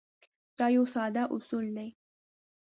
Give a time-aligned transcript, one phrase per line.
[0.59, 1.89] دا یو ساده اصول دی.